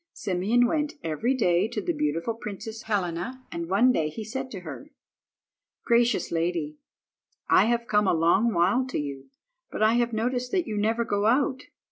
Simeon 0.13 0.65
went 0.65 0.93
every 1.03 1.35
day 1.35 1.67
to 1.67 1.79
the 1.79 1.93
beautiful 1.93 2.33
Princess 2.33 2.81
Helena, 2.81 3.45
and 3.51 3.69
one 3.69 3.91
day 3.91 4.09
he 4.09 4.23
said 4.23 4.49
to 4.49 4.61
her— 4.61 4.89
"Gracious 5.85 6.31
lady, 6.31 6.79
I 7.51 7.65
have 7.65 7.85
come 7.85 8.07
a 8.07 8.13
long 8.15 8.51
while 8.51 8.83
to 8.87 8.97
you, 8.97 9.29
but 9.69 9.83
I 9.83 9.93
have 10.01 10.11
noticed 10.11 10.49
that 10.53 10.65
you 10.65 10.75
never 10.75 11.05
go 11.05 11.27
out. 11.27 11.61